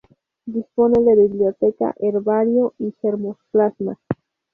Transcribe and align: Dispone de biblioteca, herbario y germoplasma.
Dispone 0.47 0.99
de 1.03 1.15
biblioteca, 1.15 1.93
herbario 1.99 2.73
y 2.79 2.91
germoplasma. 3.03 3.99